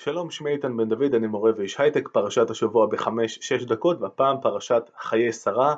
שלום, 0.00 0.30
שמי 0.30 0.50
איתן 0.50 0.76
בן 0.76 0.88
דוד, 0.88 1.14
אני 1.14 1.26
מורה 1.26 1.52
ואיש 1.56 1.80
הייטק, 1.80 2.08
פרשת 2.08 2.50
השבוע 2.50 2.86
בחמש-שש 2.86 3.64
דקות, 3.64 4.00
והפעם 4.00 4.36
פרשת 4.42 4.82
חיי 4.98 5.32
שרה, 5.32 5.74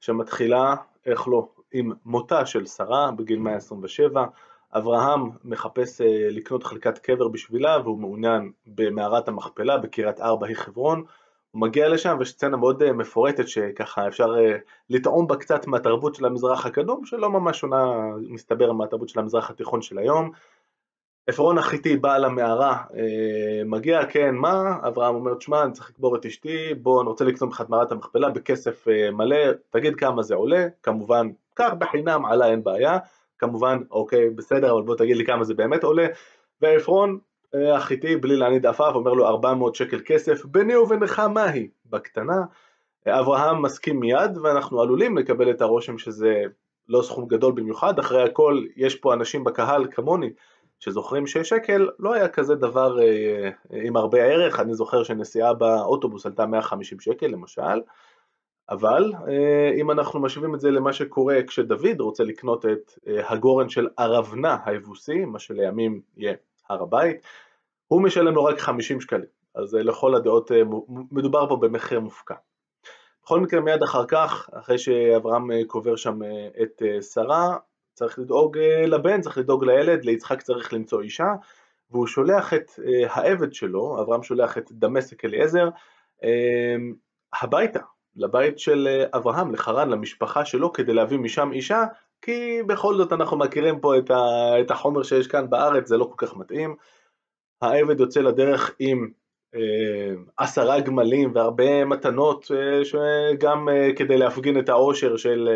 שמתחילה, 0.00 0.74
איך 1.06 1.28
לא, 1.28 1.48
עם 1.72 1.92
מותה 2.04 2.46
של 2.46 2.66
שרה 2.66 3.10
בגיל 3.10 3.38
127. 3.38 4.24
אברהם 4.72 5.30
מחפש 5.44 6.00
אה, 6.00 6.28
לקנות 6.30 6.64
חלקת 6.64 6.98
קבר 6.98 7.28
בשבילה, 7.28 7.78
והוא 7.84 7.98
מעוניין 7.98 8.52
במערת 8.66 9.28
המכפלה 9.28 9.78
בקריית 9.78 10.20
ארבע 10.20 10.46
היא 10.46 10.56
חברון. 10.56 11.04
הוא 11.50 11.60
מגיע 11.60 11.88
לשם 11.88 12.16
ויש 12.18 12.30
סצנה 12.30 12.56
מאוד 12.56 12.82
אה, 12.82 12.92
מפורטת 12.92 13.48
שככה 13.48 14.08
אפשר 14.08 14.34
אה, 14.38 14.56
לטעום 14.90 15.26
בה 15.26 15.36
קצת 15.36 15.66
מהתרבות 15.66 16.14
של 16.14 16.24
המזרח 16.24 16.66
הקדום, 16.66 17.04
שלא 17.04 17.30
ממש 17.30 17.60
שונה, 17.60 17.84
מסתבר, 18.28 18.72
מהתרבות 18.72 19.08
של 19.08 19.20
המזרח 19.20 19.50
התיכון 19.50 19.82
של 19.82 19.98
היום. 19.98 20.30
עפרון 21.26 21.58
החיתי 21.58 21.96
בעל 21.96 22.24
המערה 22.24 22.76
אה, 22.96 23.62
מגיע, 23.64 24.06
כן, 24.06 24.34
מה? 24.34 24.76
אברהם 24.88 25.14
אומר, 25.14 25.34
תשמע, 25.34 25.62
אני 25.62 25.72
צריך 25.72 25.90
לקבור 25.90 26.16
את 26.16 26.26
אשתי, 26.26 26.74
בוא, 26.74 27.00
אני 27.00 27.08
רוצה 27.08 27.24
לקנות 27.24 27.52
לך 27.52 27.60
את 27.60 27.68
מערת 27.68 27.92
המכפלה 27.92 28.28
בכסף 28.28 28.88
אה, 28.88 29.10
מלא, 29.10 29.36
תגיד 29.70 29.96
כמה 29.96 30.22
זה 30.22 30.34
עולה, 30.34 30.66
כמובן, 30.82 31.28
קח 31.54 31.70
בחינם, 31.78 32.26
עלה 32.26 32.46
אין 32.46 32.64
בעיה, 32.64 32.98
כמובן, 33.38 33.78
אוקיי, 33.90 34.30
בסדר, 34.30 34.72
אבל 34.72 34.82
בוא 34.82 34.96
תגיד 34.96 35.16
לי 35.16 35.26
כמה 35.26 35.44
זה 35.44 35.54
באמת 35.54 35.84
עולה, 35.84 36.06
ועפרון 36.62 37.18
אה, 37.54 37.76
החיתי, 37.76 38.16
בלי 38.16 38.36
להניד 38.36 38.66
עפעף, 38.66 38.94
אומר 38.94 39.12
לו 39.12 39.26
400 39.26 39.74
שקל 39.74 40.00
כסף, 40.04 40.44
ביני 40.44 40.76
ובינך 40.76 41.18
מהי? 41.18 41.68
בקטנה. 41.86 42.42
אברהם 43.08 43.62
מסכים 43.62 44.00
מיד, 44.00 44.38
ואנחנו 44.42 44.80
עלולים 44.80 45.18
לקבל 45.18 45.50
את 45.50 45.60
הרושם 45.60 45.98
שזה 45.98 46.42
לא 46.88 47.02
סכום 47.02 47.28
גדול 47.28 47.52
במיוחד, 47.52 47.98
אחרי 47.98 48.22
הכל, 48.22 48.64
יש 48.76 48.94
פה 48.94 49.14
אנשים 49.14 49.44
בקהל 49.44 49.86
כמוני, 49.90 50.30
שזוכרים 50.80 51.26
ששקל 51.26 51.88
לא 51.98 52.14
היה 52.14 52.28
כזה 52.28 52.54
דבר 52.54 53.02
אה, 53.02 53.50
עם 53.70 53.96
הרבה 53.96 54.18
ערך, 54.18 54.60
אני 54.60 54.74
זוכר 54.74 55.02
שנסיעה 55.02 55.54
באוטובוס 55.54 56.26
עלתה 56.26 56.46
150 56.46 57.00
שקל 57.00 57.26
למשל, 57.26 57.80
אבל 58.70 59.12
אה, 59.28 59.70
אם 59.80 59.90
אנחנו 59.90 60.20
משווים 60.20 60.54
את 60.54 60.60
זה 60.60 60.70
למה 60.70 60.92
שקורה 60.92 61.42
כשדוד 61.46 62.00
רוצה 62.00 62.24
לקנות 62.24 62.66
את 62.66 62.92
אה, 63.06 63.30
הגורן 63.32 63.68
של 63.68 63.88
ארבנה 63.98 64.56
היבוסי, 64.64 65.24
מה 65.24 65.38
שלימים 65.38 66.00
יהיה 66.16 66.34
הר 66.68 66.82
הבית, 66.82 67.16
הוא 67.88 68.02
משלם 68.02 68.34
לו 68.34 68.44
רק 68.44 68.58
50 68.58 69.00
שקלים, 69.00 69.28
אז 69.54 69.74
לכל 69.74 70.14
הדעות 70.14 70.50
מדובר 71.10 71.48
פה 71.48 71.56
במחיר 71.56 72.00
מופקע. 72.00 72.34
בכל 73.24 73.40
מקרה 73.40 73.60
מיד 73.60 73.82
אחר 73.82 74.06
כך, 74.06 74.50
אחרי 74.52 74.78
שאברהם 74.78 75.64
קובר 75.66 75.96
שם 75.96 76.18
את 76.62 76.82
שרה, 77.14 77.56
צריך 78.00 78.18
לדאוג 78.18 78.58
אה, 78.58 78.86
לבן, 78.86 79.20
צריך 79.20 79.38
לדאוג 79.38 79.64
לילד, 79.64 80.04
ליצחק 80.04 80.42
צריך 80.42 80.72
למצוא 80.72 81.02
אישה, 81.02 81.34
והוא 81.90 82.06
שולח 82.06 82.54
את 82.54 82.70
אה, 82.84 83.14
העבד 83.14 83.54
שלו, 83.54 84.02
אברהם 84.02 84.22
שולח 84.22 84.58
את 84.58 84.72
דמשק 84.72 85.24
אליעזר, 85.24 85.68
אה, 86.24 86.76
הביתה, 87.42 87.80
לבית 88.16 88.58
של 88.58 89.06
אברהם, 89.14 89.52
לחרן, 89.52 89.88
למשפחה 89.90 90.44
שלו, 90.44 90.72
כדי 90.72 90.94
להביא 90.94 91.18
משם 91.18 91.52
אישה, 91.52 91.84
כי 92.22 92.62
בכל 92.66 92.96
זאת 92.96 93.12
אנחנו 93.12 93.36
מכירים 93.38 93.80
פה 93.80 93.94
את 94.60 94.70
החומר 94.70 95.02
שיש 95.02 95.26
כאן 95.26 95.50
בארץ, 95.50 95.88
זה 95.88 95.96
לא 95.96 96.04
כל 96.04 96.26
כך 96.26 96.36
מתאים. 96.36 96.76
העבד 97.62 98.00
יוצא 98.00 98.20
לדרך 98.20 98.74
עם 98.78 98.98
אה, 98.98 99.10
עשרה 100.36 100.80
גמלים 100.80 101.32
והרבה 101.34 101.84
מתנות 101.84 102.50
אה, 102.54 102.84
שגם 102.84 103.68
אה, 103.68 103.90
כדי 103.96 104.18
להפגין 104.18 104.58
את 104.58 104.68
העושר 104.68 105.16
של 105.16 105.48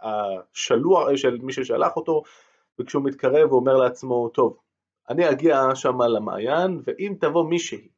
השלוח, 0.00 1.08
של 1.16 1.38
מי 1.42 1.52
ששלח 1.52 1.96
אותו. 1.96 2.22
וכשהוא 2.78 3.04
מתקרב 3.04 3.50
הוא 3.50 3.60
אומר 3.60 3.76
לעצמו 3.76 4.28
טוב 4.28 4.56
אני 5.08 5.30
אגיע 5.30 5.74
שם 5.74 6.02
למעיין 6.02 6.80
ואם 6.84 7.14
תבוא 7.20 7.44
מישהי 7.44 7.88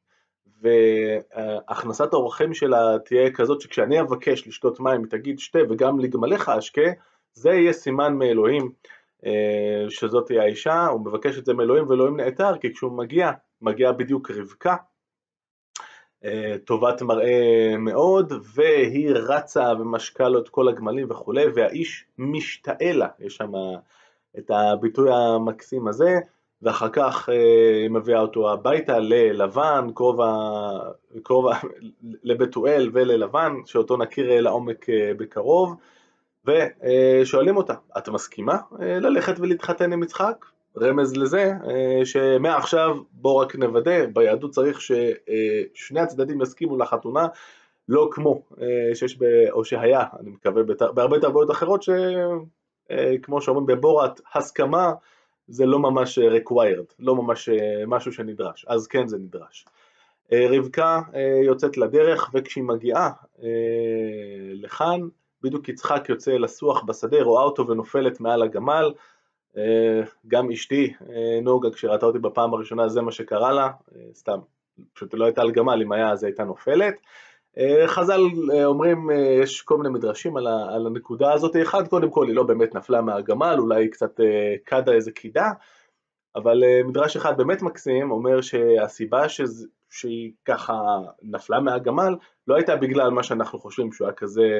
והכנסת 0.62 2.12
האורחים 2.12 2.54
שלה 2.54 2.98
תהיה 3.04 3.30
כזאת 3.30 3.60
שכשאני 3.60 4.00
אבקש 4.00 4.48
לשתות 4.48 4.80
מים 4.80 5.00
היא 5.00 5.10
תגיד 5.10 5.38
שתה 5.38 5.58
וגם 5.70 5.98
לגמליך 5.98 6.48
אשקה 6.48 6.90
זה 7.34 7.50
יהיה 7.50 7.72
סימן 7.72 8.14
מאלוהים 8.14 8.72
שזאת 9.88 10.26
תהיה 10.26 10.42
האישה, 10.42 10.86
הוא 10.86 11.00
מבקש 11.00 11.38
את 11.38 11.44
זה 11.44 11.54
מאלוהים 11.54 11.88
ואלוהים 11.88 12.16
נעתר 12.16 12.58
כי 12.58 12.74
כשהוא 12.74 12.92
מגיע, 12.92 13.30
מגיעה 13.60 13.92
בדיוק 13.92 14.30
רבקה. 14.30 14.70
אה, 14.70 14.91
טובת 16.64 17.02
מראה 17.02 17.74
מאוד, 17.78 18.32
והיא 18.54 19.10
רצה 19.10 19.72
ומשקה 19.80 20.28
לו 20.28 20.38
את 20.38 20.48
כל 20.48 20.68
הגמלים 20.68 21.10
וכולי, 21.10 21.44
והאיש 21.54 22.04
משתאה 22.18 22.92
לה, 22.92 23.08
יש 23.20 23.36
שם 23.36 23.52
את 24.38 24.50
הביטוי 24.50 25.10
המקסים 25.12 25.88
הזה, 25.88 26.18
ואחר 26.62 26.88
כך 26.88 27.28
אה, 27.28 27.34
היא 27.82 27.90
מביאה 27.90 28.20
אותו 28.20 28.52
הביתה 28.52 28.98
ללבן, 28.98 29.86
קרוב, 31.22 31.50
לבתואל 32.24 32.90
וללבן, 32.92 33.52
שאותו 33.66 33.96
נכיר 33.96 34.40
לעומק 34.40 34.90
אה, 34.90 35.12
בקרוב, 35.16 35.74
ושואלים 36.46 37.56
אותה, 37.56 37.74
את 37.98 38.08
מסכימה 38.08 38.58
ללכת 38.78 39.34
ולהתחתן 39.38 39.92
עם 39.92 40.02
יצחק? 40.02 40.44
רמז 40.80 41.16
לזה 41.16 41.52
אה, 41.68 42.04
שמעכשיו 42.04 42.96
בוא 43.12 43.42
רק 43.42 43.56
נוודא, 43.56 44.06
ביהדות 44.06 44.50
צריך 44.50 44.80
ששני 44.80 46.00
הצדדים 46.00 46.42
יסכימו 46.42 46.76
לחתונה, 46.76 47.26
לא 47.88 48.08
כמו 48.12 48.42
אה, 48.60 48.94
שיש, 48.94 49.18
ב, 49.18 49.24
או 49.50 49.64
שהיה, 49.64 50.04
אני 50.20 50.30
מקווה, 50.30 50.62
בהרבה 50.94 51.20
תרבויות 51.20 51.50
אחרות, 51.50 51.82
שכמו 51.82 53.36
אה, 53.36 53.40
שאומרים 53.40 53.66
בבורת, 53.66 54.20
הסכמה 54.34 54.92
זה 55.48 55.66
לא 55.66 55.78
ממש 55.78 56.18
required, 56.18 56.94
לא 56.98 57.14
ממש 57.16 57.48
משהו 57.86 58.12
שנדרש, 58.12 58.64
אז 58.68 58.86
כן 58.86 59.06
זה 59.06 59.18
נדרש. 59.18 59.64
רבקה 60.32 61.00
יוצאת 61.44 61.76
לדרך 61.76 62.30
וכשהיא 62.34 62.64
מגיעה 62.64 63.10
לכאן, 64.54 65.00
בדיוק 65.42 65.68
יצחק 65.68 66.08
יוצא 66.08 66.30
לסוח 66.30 66.82
בשדה, 66.82 67.22
רואה 67.22 67.42
אותו 67.42 67.68
ונופלת 67.68 68.20
מעל 68.20 68.42
הגמל, 68.42 68.84
אה, 68.84 69.00
גם 70.26 70.50
אשתי 70.50 70.92
אה, 71.08 71.40
נוגה 71.42 71.70
כשראתה 71.70 72.06
אותי 72.06 72.18
בפעם 72.18 72.54
הראשונה 72.54 72.88
זה 72.88 73.02
מה 73.02 73.12
שקרה 73.12 73.52
לה, 73.52 73.64
אה, 73.64 74.00
סתם, 74.14 74.38
פשוט 74.92 75.14
לא 75.14 75.24
הייתה 75.24 75.42
על 75.42 75.50
גמל, 75.50 75.82
אם 75.82 75.92
היה 75.92 76.10
אז 76.10 76.24
הייתה 76.24 76.44
נופלת. 76.44 76.94
חז"ל 77.86 78.20
אומרים, 78.64 79.10
יש 79.42 79.62
כל 79.62 79.76
מיני 79.76 79.88
מדרשים 79.88 80.36
על, 80.36 80.86
הנקודה 80.86 81.32
הזאת, 81.32 81.56
אחד 81.62 81.88
קודם 81.88 82.10
כל 82.10 82.26
היא 82.26 82.34
לא 82.34 82.42
באמת 82.42 82.74
נפלה 82.74 83.00
מהגמל, 83.00 83.56
אולי 83.58 83.84
היא 83.84 83.90
קצת 83.90 84.20
קדה 84.64 84.92
איזה 84.92 85.10
קידה, 85.10 85.50
אבל 86.36 86.62
מדרש 86.84 87.16
אחד 87.16 87.36
באמת 87.36 87.62
מקסים 87.62 88.10
אומר 88.10 88.40
שהסיבה 88.40 89.28
שזה, 89.28 89.66
שהיא 89.90 90.32
ככה 90.44 90.74
נפלה 91.22 91.60
מהגמל 91.60 92.14
לא 92.46 92.54
הייתה 92.54 92.76
בגלל 92.76 93.10
מה 93.10 93.22
שאנחנו 93.22 93.58
חושבים 93.58 93.92
שהוא 93.92 94.06
היה 94.06 94.14
כזה 94.14 94.42
אה, 94.42 94.58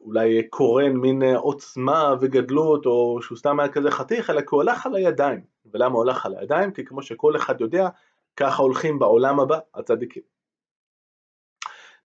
אולי 0.00 0.48
קורן 0.48 0.92
מין 0.92 1.22
אה, 1.22 1.36
עוצמה 1.36 2.14
וגדלות, 2.20 2.86
או 2.86 3.18
שהוא 3.22 3.38
סתם 3.38 3.60
היה 3.60 3.68
כזה 3.68 3.90
חתיך, 3.90 4.30
אלא 4.30 4.40
כי 4.40 4.46
הוא 4.50 4.62
הלך 4.62 4.86
על 4.86 4.94
הידיים. 4.94 5.40
ולמה 5.72 5.94
הוא 5.94 6.02
הלך 6.02 6.26
על 6.26 6.34
הידיים? 6.38 6.72
כי 6.72 6.84
כמו 6.84 7.02
שכל 7.02 7.36
אחד 7.36 7.60
יודע, 7.60 7.88
ככה 8.36 8.62
הולכים 8.62 8.98
בעולם 8.98 9.40
הבא 9.40 9.58
הצדיקים. 9.74 10.22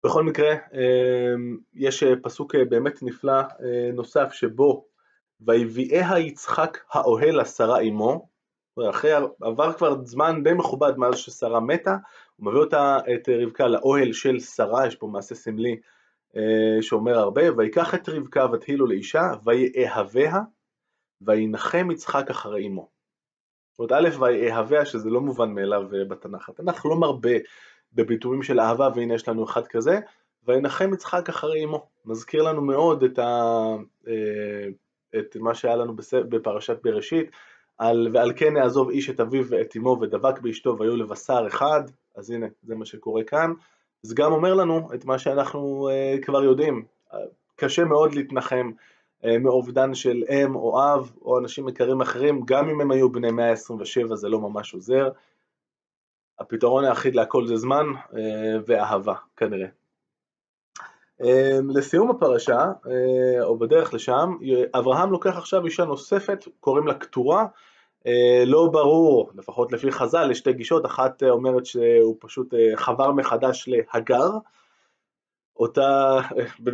בכל 0.03 0.23
מקרה, 0.23 0.51
אה, 0.51 1.33
יש 1.73 2.03
פסוק 2.03 2.55
באמת 2.55 3.03
נפלא 3.03 3.41
נוסף 3.93 4.31
שבו 4.33 4.85
ויביאיה 5.41 6.19
יצחק 6.19 6.77
האוהל 6.91 7.41
לשרה 7.41 7.81
אמו, 7.81 8.27
אחרי 8.89 9.11
עבר 9.41 9.73
כבר 9.73 10.05
זמן 10.05 10.43
די 10.43 10.53
מכובד 10.53 10.97
מאז 10.97 11.17
ששרה 11.17 11.59
מתה, 11.59 11.97
הוא 12.35 12.47
מביא 12.47 12.59
אותה, 12.59 12.97
את 13.13 13.29
רבקה 13.29 13.67
לאוהל 13.67 14.13
של 14.13 14.39
שרה, 14.39 14.87
יש 14.87 14.95
פה 14.95 15.07
מעשה 15.07 15.35
סמלי 15.35 15.71
אה, 15.71 15.77
שאומר 16.81 17.19
הרבה, 17.19 17.41
ויקח 17.57 17.95
את 17.95 18.09
רבקה 18.09 18.45
ותהילו 18.51 18.85
לאישה, 18.85 19.33
ויאהביה, 19.43 20.33
וינחם 21.21 21.91
יצחק 21.91 22.29
אחרי 22.29 22.67
אמו. 22.67 22.89
זאת 23.71 23.91
אומרת, 23.91 24.05
א', 24.05 24.23
ויאהביה, 24.23 24.85
שזה 24.85 25.09
לא 25.09 25.21
מובן 25.21 25.51
מאליו 25.51 25.81
אה, 25.81 26.05
בתנ"ך. 26.05 26.49
התנ"ך 26.49 26.85
לא 26.85 26.95
מרבה 26.95 27.37
בביטויים 27.93 28.43
של 28.43 28.59
אהבה, 28.59 28.89
והנה 28.95 29.13
יש 29.13 29.27
לנו 29.27 29.43
אחד 29.43 29.67
כזה, 29.67 29.99
וינחם 30.47 30.93
יצחק 30.93 31.29
אחרי 31.29 31.63
אמו. 31.63 31.85
מזכיר 32.05 32.43
לנו 32.43 32.61
מאוד 32.61 33.03
את, 33.03 33.19
ה, 33.19 33.65
אה, 34.07 34.67
את 35.19 35.35
מה 35.35 35.55
שהיה 35.55 35.75
לנו 35.75 35.93
בפרשת 36.29 36.77
בראשית, 36.83 37.31
על, 37.77 38.07
ועל 38.13 38.33
כן 38.35 38.55
יעזוב 38.57 38.89
איש 38.89 39.09
את 39.09 39.19
אביו 39.19 39.45
ואת 39.49 39.77
אמו 39.77 39.97
ודבק 40.01 40.39
באשתו 40.39 40.77
והיו 40.79 40.95
לבשר 40.95 41.47
אחד, 41.47 41.81
אז 42.15 42.31
הנה, 42.31 42.47
זה 42.63 42.75
מה 42.75 42.85
שקורה 42.85 43.23
כאן. 43.23 43.53
זה 44.03 44.15
גם 44.15 44.31
אומר 44.31 44.53
לנו 44.53 44.89
את 44.93 45.05
מה 45.05 45.19
שאנחנו 45.19 45.89
uh, 45.89 46.25
כבר 46.25 46.43
יודעים, 46.43 46.85
קשה 47.55 47.83
מאוד 47.83 48.13
להתנחם 48.13 48.71
uh, 49.21 49.27
מאובדן 49.39 49.93
של 49.93 50.23
אם 50.29 50.55
או 50.55 50.81
אב 50.83 51.11
או 51.21 51.39
אנשים 51.39 51.69
יקרים 51.69 52.01
אחרים, 52.01 52.41
גם 52.45 52.69
אם 52.69 52.81
הם 52.81 52.91
היו 52.91 53.11
בני 53.11 53.31
127 53.31 54.15
זה 54.15 54.29
לא 54.29 54.39
ממש 54.39 54.73
עוזר. 54.73 55.09
הפתרון 56.39 56.85
היחיד 56.85 57.15
להכל 57.15 57.47
זה 57.47 57.55
זמן 57.55 57.85
uh, 57.95 58.15
ואהבה 58.65 59.15
כנראה. 59.37 59.67
לסיום 61.69 62.09
הפרשה, 62.09 62.71
uh, 62.85 62.89
או 63.43 63.57
בדרך 63.57 63.93
לשם, 63.93 64.37
אברהם 64.73 65.11
לוקח 65.11 65.37
עכשיו 65.37 65.65
אישה 65.65 65.85
נוספת, 65.85 66.45
קוראים 66.59 66.87
לה 66.87 66.93
קטורה, 66.93 67.45
לא 68.45 68.69
ברור, 68.71 69.29
לפחות 69.35 69.71
לפי 69.71 69.91
חז"ל, 69.91 70.31
יש 70.31 70.37
שתי 70.37 70.53
גישות, 70.53 70.85
אחת 70.85 71.23
אומרת 71.23 71.65
שהוא 71.65 72.15
פשוט 72.19 72.53
חבר 72.75 73.11
מחדש 73.11 73.65
להגר, 73.67 74.29
אותה, 75.57 76.19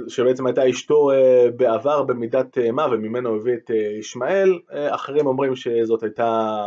שבעצם 0.08 0.46
הייתה 0.48 0.70
אשתו 0.70 1.10
בעבר 1.56 2.04
במידת 2.04 2.58
מה 2.74 2.88
וממנו 2.92 3.36
הביא 3.36 3.54
את 3.54 3.70
ישמעאל, 4.00 4.60
אחרים 4.70 5.28
אומרים 5.28 5.56
שזאת 5.56 6.04
הייתה, 6.04 6.58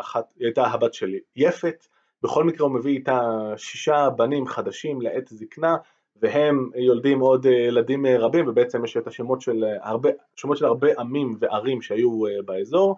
אחת, 0.00 0.24
הייתה 0.40 0.62
הבת 0.62 0.94
של 0.94 1.14
יפת, 1.36 1.86
בכל 2.22 2.44
מקרה 2.44 2.66
הוא 2.66 2.74
מביא 2.74 2.94
איתה 2.96 3.20
שישה 3.56 4.08
בנים 4.16 4.46
חדשים 4.46 5.00
לעת 5.00 5.28
זקנה 5.28 5.76
והם 6.22 6.70
יולדים 6.74 7.20
עוד 7.20 7.46
ילדים 7.46 8.06
רבים 8.06 8.48
ובעצם 8.48 8.84
יש 8.84 8.96
את 8.96 9.06
השמות 9.06 9.40
של 9.40 9.64
הרבה, 9.82 10.10
של 10.36 10.64
הרבה 10.64 10.88
עמים 10.98 11.36
וערים 11.40 11.82
שהיו 11.82 12.22
באזור 12.44 12.96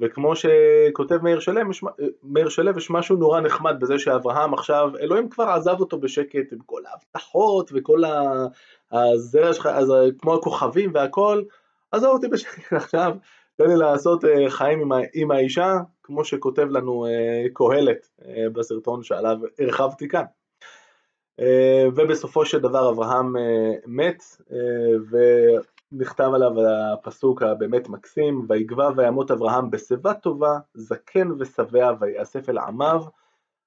וכמו 0.00 0.32
שכותב 0.36 1.18
מאיר 1.22 1.40
שלו, 1.40 1.60
מאיר 2.22 2.48
שלו 2.48 2.78
יש 2.78 2.90
משהו 2.90 3.16
נורא 3.16 3.40
נחמד 3.40 3.80
בזה 3.80 3.98
שאברהם 3.98 4.54
עכשיו, 4.54 4.90
אלוהים 5.00 5.28
כבר 5.28 5.44
עזב 5.44 5.80
אותו 5.80 5.98
בשקט 5.98 6.52
עם 6.52 6.58
כל 6.66 6.82
ההבטחות 6.86 7.70
וכל 7.74 8.02
הזרע 8.92 9.54
שלך, 9.54 9.66
אז 9.66 9.92
כמו 10.18 10.34
הכוכבים 10.34 10.90
והכל, 10.94 11.42
עזוב 11.92 12.12
אותי 12.12 12.28
בשקט 12.28 12.72
עכשיו, 12.82 13.12
תן 13.56 13.68
לי 13.68 13.76
לעשות 13.76 14.24
חיים 14.48 14.80
עם, 14.80 15.02
עם 15.14 15.30
האישה, 15.30 15.76
כמו 16.02 16.24
שכותב 16.24 16.66
לנו 16.70 17.06
קהלת 17.52 18.08
בסרטון 18.52 19.02
שעליו 19.02 19.38
הרחבתי 19.58 20.08
כאן. 20.08 20.24
ובסופו 21.96 22.44
של 22.44 22.58
דבר 22.58 22.90
אברהם 22.90 23.32
מת, 23.86 24.22
נכתב 25.92 26.30
עליו 26.34 26.52
הפסוק 26.92 27.42
הבאמת 27.42 27.88
מקסים, 27.88 28.46
ויגבע 28.48 28.90
וימות 28.96 29.30
אברהם 29.30 29.70
בשיבה 29.70 30.14
טובה, 30.14 30.58
זקן 30.74 31.28
ושבע 31.38 31.92
ויאסף 32.00 32.48
אל 32.48 32.58
עמיו, 32.58 33.02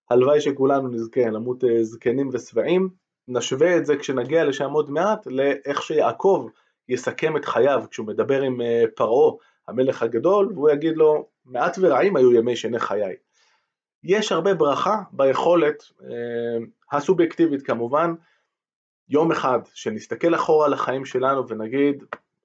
הלוואי 0.09 0.41
שכולנו 0.41 0.87
נזכה 0.87 1.29
למות 1.29 1.63
אה, 1.63 1.83
זקנים 1.83 2.29
ושבעים, 2.33 2.89
נשווה 3.27 3.77
את 3.77 3.85
זה 3.85 3.97
כשנגיע 3.97 4.45
לשם 4.45 4.71
עוד 4.71 4.89
מעט 4.89 5.27
לאיך 5.27 5.81
שיעקב 5.81 6.47
יסכם 6.89 7.37
את 7.37 7.45
חייו 7.45 7.83
כשהוא 7.89 8.07
מדבר 8.07 8.41
עם 8.41 8.61
אה, 8.61 8.83
פרעה 8.95 9.33
המלך 9.67 10.03
הגדול 10.03 10.51
והוא 10.53 10.69
יגיד 10.69 10.97
לו 10.97 11.27
מעט 11.45 11.77
ורעים 11.81 12.15
היו 12.15 12.33
ימי 12.33 12.55
שני 12.55 12.79
חיי. 12.79 13.15
יש 14.03 14.31
הרבה 14.31 14.53
ברכה 14.53 15.01
ביכולת 15.11 15.83
אה, 16.03 16.65
הסובייקטיבית 16.91 17.61
כמובן 17.61 18.13
יום 19.11 19.31
אחד 19.31 19.59
שנסתכל 19.73 20.35
אחורה 20.35 20.65
על 20.65 20.73
החיים 20.73 21.05
שלנו 21.05 21.47
ונגיד, 21.47 22.03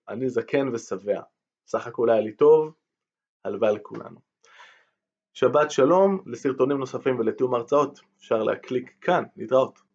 אני 0.09 0.29
זקן 0.31 0.69
ושבע, 0.69 1.21
סך 1.67 1.87
הכל 1.87 2.11
היה 2.11 2.21
לי 2.21 2.33
טוב, 2.33 2.75
הלוואי 3.45 3.69
על 3.71 3.79
כולנו. 3.79 4.21
שבת 5.35 5.71
שלום, 5.71 6.23
לסרטונים 6.27 6.79
נוספים 6.79 7.19
ולתיאום 7.19 7.55
הרצאות 7.55 8.01
אפשר 8.19 8.43
להקליק 8.43 8.95
כאן, 9.01 9.25
להתראות. 9.37 9.86